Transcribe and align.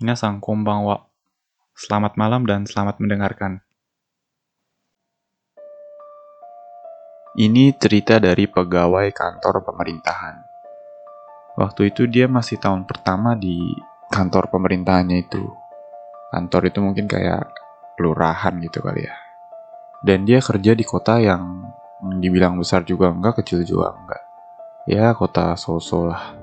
Minasang 0.00 0.40
konbanwa. 0.40 1.12
Selamat 1.76 2.16
malam 2.16 2.48
dan 2.48 2.64
selamat 2.64 3.04
mendengarkan. 3.04 3.60
Ini 7.36 7.76
cerita 7.76 8.16
dari 8.16 8.48
pegawai 8.48 9.12
kantor 9.12 9.60
pemerintahan. 9.60 10.40
Waktu 11.52 11.92
itu 11.92 12.08
dia 12.08 12.32
masih 12.32 12.56
tahun 12.56 12.88
pertama 12.88 13.36
di 13.36 13.60
kantor 14.08 14.48
pemerintahannya 14.48 15.20
itu. 15.20 15.44
Kantor 16.32 16.72
itu 16.72 16.80
mungkin 16.80 17.04
kayak 17.04 17.52
kelurahan 18.00 18.56
gitu 18.56 18.80
kali 18.80 19.04
ya. 19.04 19.12
Dan 20.00 20.24
dia 20.24 20.40
kerja 20.40 20.72
di 20.72 20.84
kota 20.88 21.20
yang 21.20 21.68
dibilang 22.00 22.56
besar 22.56 22.88
juga 22.88 23.12
enggak, 23.12 23.44
kecil 23.44 23.68
juga 23.68 23.92
enggak. 23.92 24.24
Ya, 24.88 25.12
kota 25.12 25.52
Soso 25.60 26.08
lah. 26.08 26.39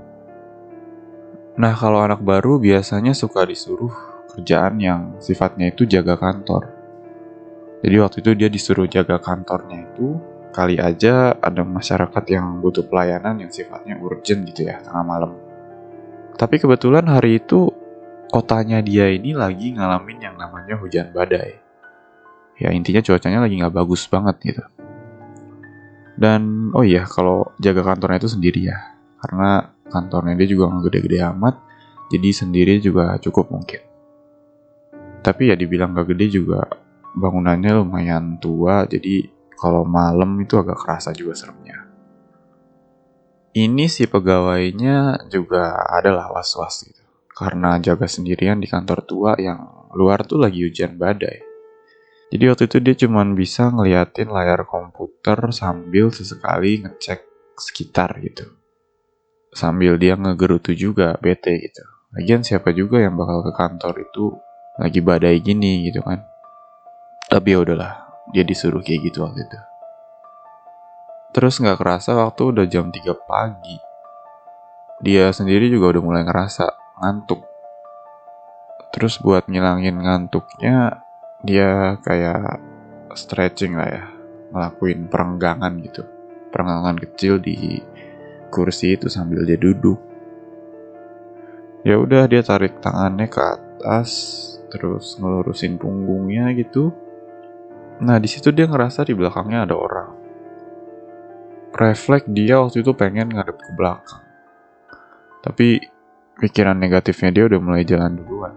Nah, 1.58 1.74
kalau 1.74 1.98
anak 1.98 2.22
baru 2.22 2.62
biasanya 2.62 3.10
suka 3.18 3.42
disuruh 3.42 3.90
kerjaan 4.30 4.78
yang 4.78 5.18
sifatnya 5.18 5.74
itu 5.74 5.82
jaga 5.90 6.14
kantor. 6.14 6.70
Jadi 7.82 7.96
waktu 7.98 8.16
itu 8.22 8.30
dia 8.38 8.46
disuruh 8.46 8.86
jaga 8.86 9.18
kantornya 9.18 9.90
itu, 9.90 10.14
kali 10.54 10.78
aja 10.78 11.34
ada 11.34 11.66
masyarakat 11.66 12.24
yang 12.30 12.62
butuh 12.62 12.86
pelayanan 12.86 13.42
yang 13.42 13.50
sifatnya 13.50 13.98
urgent 13.98 14.46
gitu 14.46 14.70
ya, 14.70 14.78
tengah 14.86 15.02
malam. 15.02 15.34
Tapi 16.38 16.62
kebetulan 16.62 17.10
hari 17.10 17.42
itu 17.42 17.74
kotanya 18.30 18.78
dia 18.78 19.10
ini 19.10 19.34
lagi 19.34 19.74
ngalamin 19.74 20.18
yang 20.22 20.38
namanya 20.38 20.78
hujan 20.78 21.10
badai. 21.10 21.58
Ya 22.58 22.70
intinya 22.70 23.02
cuacanya 23.02 23.42
lagi 23.42 23.58
nggak 23.58 23.74
bagus 23.74 24.06
banget 24.06 24.54
gitu. 24.54 24.64
Dan 26.14 26.70
oh 26.74 26.86
iya 26.86 27.02
kalau 27.06 27.50
jaga 27.58 27.82
kantornya 27.82 28.22
itu 28.22 28.30
sendiri 28.30 28.70
ya, 28.70 28.78
karena 29.22 29.74
kantornya 29.88 30.36
dia 30.38 30.48
juga 30.48 30.72
nggak 30.72 30.84
gede-gede 30.88 31.18
amat, 31.34 31.54
jadi 32.08 32.28
sendiri 32.32 32.74
juga 32.80 33.20
cukup 33.20 33.52
mungkin. 33.52 33.84
Tapi 35.20 35.52
ya 35.52 35.56
dibilang 35.58 35.92
gak 35.92 36.08
gede 36.14 36.40
juga 36.40 36.64
bangunannya 37.12 37.84
lumayan 37.84 38.40
tua, 38.40 38.88
jadi 38.88 39.28
kalau 39.58 39.84
malam 39.84 40.38
itu 40.40 40.56
agak 40.56 40.78
kerasa 40.80 41.12
juga 41.12 41.36
seremnya. 41.36 41.84
Ini 43.52 43.90
si 43.90 44.06
pegawainya 44.06 45.28
juga 45.28 45.74
adalah 45.90 46.30
was-was 46.30 46.86
gitu. 46.86 47.02
Karena 47.34 47.76
jaga 47.82 48.06
sendirian 48.06 48.62
di 48.62 48.70
kantor 48.70 49.02
tua 49.02 49.32
yang 49.38 49.90
luar 49.94 50.22
tuh 50.24 50.38
lagi 50.38 50.62
hujan 50.62 50.94
badai. 50.94 51.42
Jadi 52.28 52.44
waktu 52.44 52.64
itu 52.68 52.78
dia 52.84 52.94
cuma 53.08 53.24
bisa 53.32 53.72
ngeliatin 53.72 54.28
layar 54.28 54.68
komputer 54.68 55.48
sambil 55.50 56.12
sesekali 56.12 56.84
ngecek 56.84 57.24
sekitar 57.56 58.20
gitu 58.20 58.57
sambil 59.52 59.96
dia 59.96 60.14
ngegerutu 60.14 60.72
juga 60.76 61.16
bete 61.20 61.56
gitu. 61.60 61.82
Lagian 62.16 62.40
siapa 62.40 62.72
juga 62.72 63.04
yang 63.04 63.16
bakal 63.20 63.44
ke 63.44 63.52
kantor 63.52 63.94
itu 64.00 64.24
lagi 64.80 65.00
badai 65.04 65.38
gini 65.44 65.88
gitu 65.90 66.00
kan. 66.00 66.24
Tapi 67.28 67.52
ya 67.52 67.60
udahlah, 67.60 68.08
dia 68.32 68.44
disuruh 68.46 68.80
kayak 68.80 69.12
gitu 69.12 69.26
waktu 69.26 69.44
itu. 69.44 69.58
Terus 71.36 71.60
nggak 71.60 71.76
kerasa 71.76 72.16
waktu 72.16 72.42
udah 72.56 72.64
jam 72.64 72.88
3 72.88 73.12
pagi. 73.28 73.76
Dia 75.04 75.28
sendiri 75.30 75.68
juga 75.68 75.92
udah 75.92 76.02
mulai 76.02 76.22
ngerasa 76.24 76.64
ngantuk. 77.04 77.44
Terus 78.96 79.20
buat 79.20 79.44
ngilangin 79.46 80.00
ngantuknya, 80.00 81.04
dia 81.44 82.00
kayak 82.00 82.58
stretching 83.12 83.76
lah 83.76 83.88
ya. 83.92 84.04
Ngelakuin 84.48 85.12
perenggangan 85.12 85.76
gitu. 85.84 86.02
Perenggangan 86.48 86.96
kecil 86.96 87.36
di 87.44 87.76
kursi 88.48 88.96
itu 88.96 89.06
sambil 89.08 89.44
dia 89.44 89.56
duduk. 89.56 90.00
Ya 91.86 91.96
udah 91.96 92.26
dia 92.26 92.42
tarik 92.42 92.82
tangannya 92.82 93.30
ke 93.30 93.38
atas, 93.38 94.10
terus 94.68 95.16
ngelurusin 95.16 95.78
punggungnya 95.78 96.50
gitu. 96.58 96.90
Nah 98.02 98.18
di 98.18 98.26
situ 98.26 98.50
dia 98.50 98.66
ngerasa 98.66 99.06
di 99.06 99.14
belakangnya 99.14 99.64
ada 99.64 99.74
orang. 99.78 100.10
Refleks 101.72 102.26
dia 102.32 102.58
waktu 102.58 102.82
itu 102.82 102.92
pengen 102.96 103.30
ngadep 103.30 103.56
ke 103.56 103.70
belakang. 103.76 104.24
Tapi 105.38 105.78
pikiran 106.42 106.74
negatifnya 106.74 107.30
dia 107.30 107.44
udah 107.46 107.60
mulai 107.62 107.86
jalan 107.86 108.18
duluan. 108.18 108.56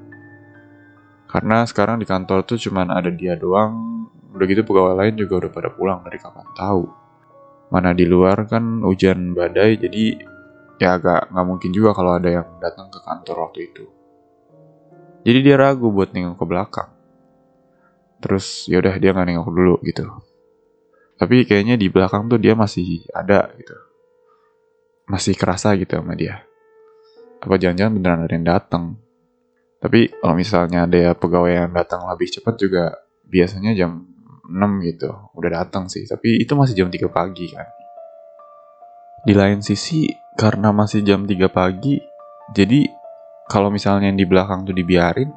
Karena 1.30 1.64
sekarang 1.64 2.02
di 2.02 2.10
kantor 2.10 2.44
tuh 2.44 2.60
cuman 2.60 2.92
ada 2.92 3.08
dia 3.08 3.40
doang, 3.40 4.08
udah 4.36 4.46
gitu 4.48 4.68
pegawai 4.68 4.98
lain 4.98 5.16
juga 5.16 5.46
udah 5.48 5.52
pada 5.52 5.70
pulang 5.72 6.04
dari 6.04 6.20
kapan 6.20 6.48
tahu 6.56 7.01
mana 7.72 7.96
di 7.96 8.04
luar 8.04 8.44
kan 8.52 8.84
hujan 8.84 9.32
badai 9.32 9.80
jadi 9.80 10.20
ya 10.76 11.00
agak 11.00 11.32
nggak 11.32 11.48
mungkin 11.48 11.72
juga 11.72 11.96
kalau 11.96 12.20
ada 12.20 12.28
yang 12.28 12.48
datang 12.60 12.92
ke 12.92 13.00
kantor 13.00 13.48
waktu 13.48 13.72
itu. 13.72 13.86
Jadi 15.22 15.40
dia 15.46 15.56
ragu 15.56 15.88
buat 15.94 16.12
nengok 16.12 16.36
ke 16.36 16.46
belakang. 16.50 16.90
Terus 18.20 18.68
yaudah 18.68 18.98
dia 19.00 19.16
nggak 19.16 19.28
nengok 19.30 19.50
dulu 19.54 19.76
gitu. 19.86 20.10
Tapi 21.22 21.46
kayaknya 21.46 21.78
di 21.78 21.88
belakang 21.88 22.28
tuh 22.28 22.42
dia 22.42 22.58
masih 22.58 23.06
ada 23.14 23.54
gitu. 23.56 23.78
Masih 25.06 25.38
kerasa 25.38 25.78
gitu 25.78 25.96
sama 25.96 26.18
dia. 26.18 26.42
Apa 27.40 27.62
jangan-jangan 27.62 27.94
beneran 27.94 28.22
ada 28.26 28.34
yang 28.34 28.48
datang? 28.50 28.84
Tapi 29.82 30.14
kalau 30.18 30.34
misalnya 30.34 30.90
ada 30.90 30.98
ya 30.98 31.12
pegawai 31.14 31.50
yang 31.50 31.74
datang 31.74 32.06
lebih 32.10 32.30
cepat 32.30 32.58
juga 32.58 32.84
biasanya 33.26 33.74
jam 33.78 34.11
6 34.52 34.88
gitu. 34.88 35.10
Udah 35.34 35.64
datang 35.64 35.88
sih 35.88 36.04
tapi 36.04 36.44
itu 36.44 36.52
masih 36.54 36.76
jam 36.76 36.92
3 36.92 37.08
pagi 37.08 37.48
kan. 37.50 37.68
Di 39.24 39.32
lain 39.32 39.64
sisi 39.64 40.12
karena 40.36 40.76
masih 40.76 41.02
jam 41.08 41.24
3 41.24 41.48
pagi 41.48 41.96
jadi 42.52 42.84
kalau 43.48 43.72
misalnya 43.72 44.12
yang 44.12 44.20
di 44.20 44.28
belakang 44.28 44.68
tuh 44.68 44.76
dibiarin 44.76 45.32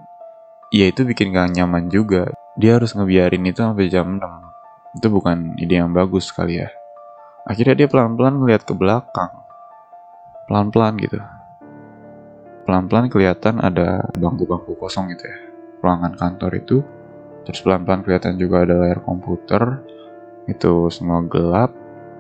ya 0.74 0.90
itu 0.90 1.06
bikin 1.06 1.30
gak 1.30 1.54
nyaman 1.54 1.86
juga. 1.86 2.34
Dia 2.58 2.78
harus 2.78 2.94
ngebiarin 2.94 3.46
itu 3.46 3.62
sampai 3.62 3.86
jam 3.86 4.18
6 4.18 4.54
itu 4.94 5.06
bukan 5.10 5.58
ide 5.58 5.82
yang 5.82 5.90
bagus 5.90 6.30
kali 6.30 6.62
ya. 6.62 6.70
Akhirnya 7.44 7.84
dia 7.84 7.88
pelan-pelan 7.90 8.40
ngeliat 8.40 8.62
ke 8.62 8.72
belakang. 8.72 9.30
Pelan-pelan 10.46 10.94
gitu. 11.02 11.18
Pelan-pelan 12.64 13.12
kelihatan 13.12 13.60
ada 13.60 14.08
bangku-bangku 14.16 14.78
kosong 14.80 15.12
gitu 15.12 15.28
ya. 15.28 15.38
Ruangan 15.84 16.16
kantor 16.16 16.52
itu 16.56 16.76
terus 17.44 17.60
pelan-pelan 17.60 18.00
kelihatan 18.02 18.40
juga 18.40 18.64
ada 18.64 18.74
layar 18.80 19.04
komputer. 19.04 19.84
Itu 20.48 20.88
semua 20.88 21.20
gelap. 21.24 21.72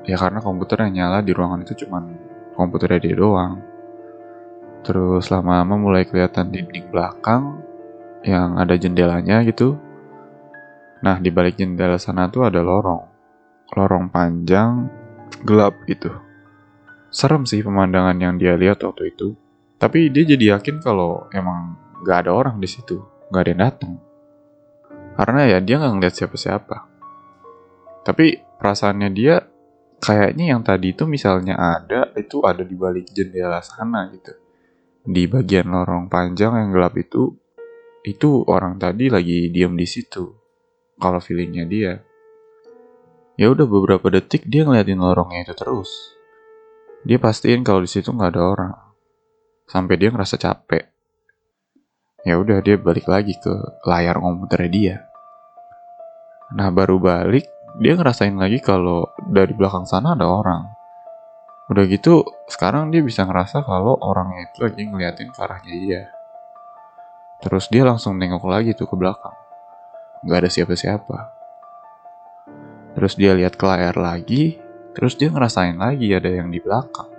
Ya 0.04 0.20
karena 0.20 0.44
komputer 0.44 0.84
yang 0.84 0.92
nyala 1.00 1.24
di 1.24 1.32
ruangan 1.32 1.64
itu 1.64 1.84
cuman 1.84 2.12
komputernya 2.52 3.00
dia 3.00 3.16
doang. 3.16 3.60
Terus 4.84 5.32
lama-lama 5.32 5.80
mulai 5.80 6.04
kelihatan 6.04 6.52
dinding 6.52 6.92
belakang 6.92 7.64
yang 8.20 8.60
ada 8.60 8.76
jendelanya 8.76 9.40
gitu. 9.48 9.80
Nah 11.00 11.16
di 11.20 11.32
balik 11.32 11.56
jendela 11.56 11.96
sana 11.96 12.28
tuh 12.28 12.44
ada 12.44 12.60
lorong. 12.60 13.08
Lorong 13.72 14.12
panjang 14.12 14.92
gelap 15.40 15.72
gitu. 15.88 16.12
Serem 17.08 17.48
sih 17.48 17.64
pemandangan 17.64 18.16
yang 18.20 18.36
dia 18.36 18.60
lihat 18.60 18.84
waktu 18.84 19.16
itu. 19.16 19.32
Tapi 19.80 20.12
dia 20.12 20.24
jadi 20.28 20.56
yakin 20.56 20.84
kalau 20.84 21.28
emang 21.32 21.76
gak 22.04 22.28
ada 22.28 22.30
orang 22.36 22.60
di 22.60 22.68
situ. 22.68 23.00
Gak 23.32 23.40
ada 23.40 23.50
yang 23.56 23.62
datang 23.64 24.03
karena 25.14 25.46
ya 25.46 25.58
dia 25.62 25.78
nggak 25.78 25.92
ngeliat 25.94 26.14
siapa-siapa. 26.14 26.76
Tapi 28.04 28.26
perasaannya 28.58 29.10
dia 29.14 29.40
kayaknya 30.02 30.54
yang 30.54 30.62
tadi 30.66 30.92
itu 30.92 31.06
misalnya 31.08 31.56
ada, 31.56 32.12
itu 32.18 32.42
ada 32.44 32.66
di 32.66 32.76
balik 32.76 33.08
jendela 33.14 33.62
sana 33.62 34.10
gitu. 34.12 34.34
Di 35.04 35.24
bagian 35.30 35.70
lorong 35.70 36.10
panjang 36.10 36.58
yang 36.58 36.70
gelap 36.74 36.98
itu, 36.98 37.32
itu 38.04 38.44
orang 38.50 38.76
tadi 38.76 39.08
lagi 39.08 39.48
diem 39.48 39.72
di 39.72 39.86
situ. 39.88 40.24
Kalau 40.98 41.20
feelingnya 41.22 41.64
dia. 41.64 41.92
Ya 43.34 43.50
udah 43.50 43.66
beberapa 43.66 44.14
detik 44.14 44.46
dia 44.46 44.62
ngeliatin 44.62 45.00
lorongnya 45.00 45.42
itu 45.50 45.54
terus. 45.58 45.90
Dia 47.02 47.18
pastiin 47.18 47.66
kalau 47.66 47.82
di 47.82 47.90
situ 47.90 48.14
nggak 48.14 48.30
ada 48.30 48.42
orang. 48.42 48.74
Sampai 49.66 49.96
dia 49.96 50.12
ngerasa 50.12 50.38
capek 50.38 50.93
ya 52.24 52.40
udah 52.40 52.64
dia 52.64 52.80
balik 52.80 53.04
lagi 53.04 53.36
ke 53.36 53.52
layar 53.84 54.16
komputernya 54.16 54.70
dia. 54.72 54.96
Nah 56.56 56.72
baru 56.72 56.96
balik, 56.96 57.44
dia 57.76 57.92
ngerasain 57.94 58.34
lagi 58.34 58.64
kalau 58.64 59.12
dari 59.28 59.52
belakang 59.52 59.84
sana 59.84 60.16
ada 60.16 60.24
orang. 60.24 60.72
Udah 61.68 61.84
gitu, 61.88 62.24
sekarang 62.48 62.92
dia 62.92 63.00
bisa 63.00 63.24
ngerasa 63.24 63.64
kalau 63.64 63.96
orangnya 64.00 64.48
itu 64.48 64.64
lagi 64.64 64.82
ngeliatin 64.84 65.28
ke 65.32 65.38
arahnya 65.40 65.74
dia. 65.80 66.02
Terus 67.40 67.68
dia 67.68 67.84
langsung 67.84 68.16
nengok 68.16 68.44
lagi 68.48 68.72
tuh 68.72 68.88
ke 68.88 68.96
belakang. 68.96 69.36
Gak 70.24 70.44
ada 70.44 70.50
siapa-siapa. 70.52 71.18
Terus 72.96 73.12
dia 73.20 73.36
lihat 73.36 73.56
ke 73.56 73.64
layar 73.64 73.96
lagi, 73.96 74.56
terus 74.96 75.16
dia 75.16 75.28
ngerasain 75.28 75.76
lagi 75.76 76.08
ada 76.12 76.28
yang 76.28 76.48
di 76.48 76.60
belakang. 76.60 77.10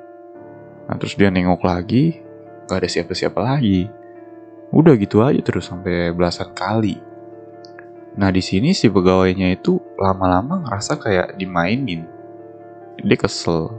Nah 0.85 0.95
terus 0.97 1.13
dia 1.17 1.29
nengok 1.29 1.61
lagi, 1.61 2.21
gak 2.69 2.85
ada 2.85 2.89
siapa-siapa 2.89 3.37
lagi. 3.41 4.04
Udah 4.73 4.93
gitu 4.97 5.21
aja 5.21 5.41
terus 5.43 5.69
sampai 5.69 6.13
belasan 6.15 6.53
kali. 6.55 6.97
Nah 8.15 8.31
di 8.31 8.39
sini 8.39 8.71
si 8.71 8.87
pegawainya 8.87 9.51
itu 9.51 9.75
lama-lama 9.99 10.63
ngerasa 10.63 10.95
kayak 10.97 11.35
dimainin. 11.35 12.07
Dia 13.03 13.17
kesel. 13.19 13.75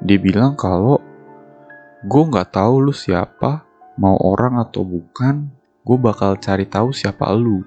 Dia 0.00 0.16
bilang 0.16 0.56
kalau 0.56 0.98
gue 2.04 2.22
nggak 2.24 2.56
tahu 2.56 2.88
lu 2.88 2.94
siapa, 2.96 3.64
mau 4.00 4.16
orang 4.20 4.60
atau 4.60 4.84
bukan, 4.84 5.48
gue 5.84 5.96
bakal 6.00 6.40
cari 6.40 6.64
tahu 6.64 6.92
siapa 6.92 7.28
lu. 7.36 7.64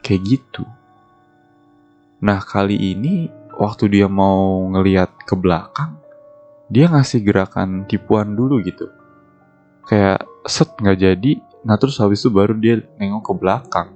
Kayak 0.00 0.22
gitu. 0.26 0.64
Nah 2.22 2.38
kali 2.38 2.78
ini 2.78 3.28
waktu 3.58 3.90
dia 3.90 4.06
mau 4.06 4.62
ngeliat 4.70 5.26
ke 5.26 5.34
belakang, 5.34 5.98
dia 6.70 6.86
ngasih 6.86 7.20
gerakan 7.26 7.84
tipuan 7.90 8.38
dulu 8.38 8.62
gitu. 8.62 8.88
Kayak 9.90 10.22
set 10.46 10.70
nggak 10.78 10.98
jadi, 11.02 11.32
nah 11.60 11.76
terus 11.76 12.00
habis 12.00 12.24
itu 12.24 12.32
baru 12.32 12.56
dia 12.56 12.80
nengok 12.96 13.22
ke 13.24 13.32
belakang. 13.36 13.88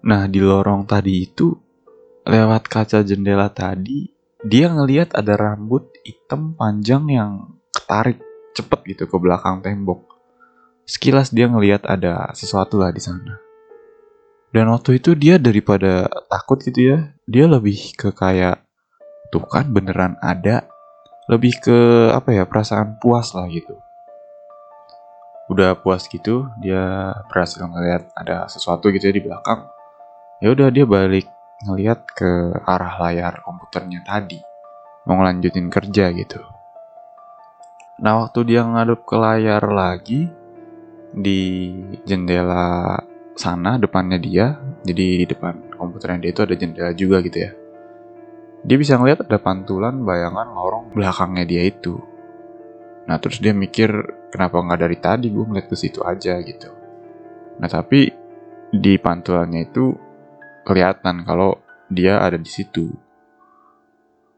Nah 0.00 0.24
di 0.24 0.40
lorong 0.40 0.88
tadi 0.88 1.28
itu, 1.28 1.52
lewat 2.24 2.68
kaca 2.72 3.04
jendela 3.04 3.52
tadi, 3.52 4.08
dia 4.40 4.72
ngeliat 4.72 5.12
ada 5.12 5.36
rambut 5.36 5.92
hitam 6.00 6.56
panjang 6.56 7.04
yang 7.12 7.32
ketarik 7.68 8.16
cepet 8.56 8.80
gitu 8.96 9.04
ke 9.04 9.16
belakang 9.20 9.60
tembok. 9.60 10.08
Sekilas 10.88 11.30
dia 11.30 11.46
ngeliat 11.46 11.84
ada 11.84 12.32
sesuatu 12.32 12.80
lah 12.80 12.90
di 12.90 13.02
sana. 13.04 13.36
Dan 14.50 14.66
waktu 14.74 14.98
itu 14.98 15.14
dia 15.14 15.38
daripada 15.38 16.10
takut 16.26 16.58
gitu 16.64 16.96
ya, 16.96 16.98
dia 17.28 17.46
lebih 17.46 17.94
ke 17.94 18.10
kayak 18.10 18.66
tuh 19.30 19.46
kan 19.46 19.70
beneran 19.70 20.18
ada, 20.18 20.66
lebih 21.30 21.62
ke 21.62 22.10
apa 22.10 22.34
ya 22.34 22.44
perasaan 22.48 22.98
puas 22.98 23.30
lah 23.36 23.46
gitu. 23.46 23.78
Udah 25.48 25.78
puas 25.78 26.04
gitu, 26.10 26.50
dia 26.60 27.14
berhasil 27.30 27.62
ngeliat 27.62 28.10
ada 28.12 28.50
sesuatu 28.50 28.90
gitu 28.90 29.08
ya 29.08 29.14
di 29.14 29.22
belakang. 29.24 29.66
Ya 30.42 30.52
udah 30.52 30.68
dia 30.68 30.84
balik 30.84 31.30
ngeliat 31.64 32.04
ke 32.12 32.60
arah 32.64 33.00
layar 33.08 33.40
komputernya 33.44 34.04
tadi, 34.04 34.40
mau 35.08 35.20
ngelanjutin 35.20 35.68
kerja 35.72 36.12
gitu. 36.12 36.40
Nah 38.00 38.24
waktu 38.24 38.44
dia 38.48 38.64
ngadep 38.64 39.04
ke 39.04 39.16
layar 39.16 39.64
lagi 39.68 40.28
di 41.10 41.40
jendela 42.06 42.96
sana 43.34 43.80
depannya 43.80 44.18
dia 44.20 44.54
jadi 44.86 45.24
di 45.24 45.26
depan 45.26 45.74
komputernya 45.74 46.22
dia 46.22 46.30
itu 46.30 46.42
ada 46.46 46.54
jendela 46.54 46.92
juga 46.94 47.18
gitu 47.24 47.38
ya 47.40 47.50
dia 48.62 48.76
bisa 48.76 49.00
ngeliat 49.00 49.26
ada 49.26 49.38
pantulan 49.40 50.04
bayangan 50.04 50.52
lorong 50.54 50.94
belakangnya 50.94 51.44
dia 51.48 51.62
itu 51.66 51.98
nah 53.10 53.18
terus 53.18 53.42
dia 53.42 53.50
mikir 53.50 53.90
kenapa 54.30 54.62
nggak 54.62 54.80
dari 54.80 54.98
tadi 55.02 55.26
gue 55.28 55.44
ngeliat 55.44 55.66
ke 55.66 55.76
situ 55.76 56.00
aja 56.06 56.38
gitu. 56.40 56.70
Nah 57.60 57.68
tapi 57.68 58.08
di 58.70 58.94
pantulannya 58.96 59.66
itu 59.66 59.92
kelihatan 60.62 61.26
kalau 61.26 61.58
dia 61.90 62.22
ada 62.22 62.38
di 62.38 62.46
situ. 62.46 62.86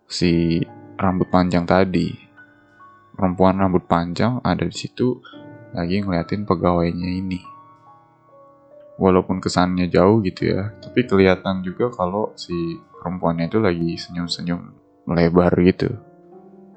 Si 0.08 0.58
rambut 0.96 1.28
panjang 1.28 1.68
tadi. 1.68 2.08
Perempuan 3.12 3.60
rambut 3.60 3.84
panjang 3.84 4.40
ada 4.40 4.64
di 4.64 4.72
situ 4.72 5.20
lagi 5.76 6.00
ngeliatin 6.00 6.48
pegawainya 6.48 7.08
ini. 7.12 7.40
Walaupun 8.96 9.40
kesannya 9.40 9.88
jauh 9.88 10.20
gitu 10.24 10.52
ya 10.52 10.72
tapi 10.80 11.04
kelihatan 11.08 11.64
juga 11.64 11.88
kalau 11.92 12.32
si 12.36 12.52
perempuannya 13.00 13.48
itu 13.48 13.58
lagi 13.60 14.00
senyum-senyum 14.00 14.60
melebar 15.04 15.52
gitu. 15.60 15.92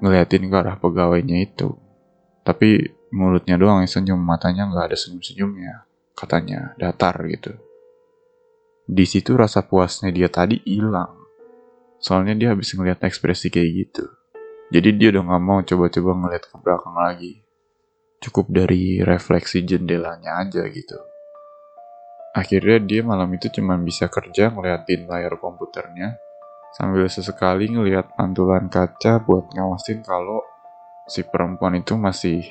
Ngeliatin 0.04 0.52
ke 0.52 0.56
arah 0.56 0.76
pegawainya 0.76 1.40
itu. 1.40 1.72
Tapi 2.44 2.95
mulutnya 3.16 3.56
doang 3.56 3.80
yang 3.80 3.88
senyum 3.88 4.20
matanya 4.20 4.68
nggak 4.68 4.92
ada 4.92 4.96
senyum-senyumnya 5.00 5.88
katanya 6.12 6.76
datar 6.76 7.16
gitu. 7.24 7.56
Di 8.84 9.08
situ 9.08 9.34
rasa 9.34 9.64
puasnya 9.64 10.12
dia 10.12 10.28
tadi 10.28 10.60
hilang. 10.68 11.24
Soalnya 11.96 12.36
dia 12.36 12.48
habis 12.52 12.70
ngeliat 12.76 13.00
ekspresi 13.00 13.48
kayak 13.48 13.70
gitu. 13.72 14.04
Jadi 14.68 14.88
dia 15.00 15.08
udah 15.16 15.22
nggak 15.26 15.42
mau 15.42 15.58
coba-coba 15.64 16.10
ngeliat 16.12 16.44
ke 16.44 16.56
belakang 16.60 16.96
lagi. 16.96 17.32
Cukup 18.20 18.52
dari 18.52 19.00
refleksi 19.00 19.64
jendelanya 19.64 20.44
aja 20.44 20.62
gitu. 20.68 20.98
Akhirnya 22.36 22.78
dia 22.84 23.00
malam 23.00 23.32
itu 23.32 23.48
cuma 23.48 23.80
bisa 23.80 24.12
kerja 24.12 24.52
ngeliatin 24.52 25.08
layar 25.08 25.40
komputernya 25.40 26.20
sambil 26.76 27.08
sesekali 27.08 27.72
ngeliat 27.72 28.12
pantulan 28.12 28.68
kaca 28.68 29.24
buat 29.24 29.48
ngawasin 29.56 30.04
kalau 30.04 30.44
si 31.08 31.24
perempuan 31.24 31.80
itu 31.80 31.96
masih 31.96 32.44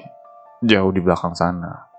jauh 0.63 0.91
di 0.93 1.01
belakang 1.01 1.33
sana. 1.33 1.94